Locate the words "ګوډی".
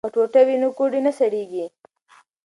0.77-0.99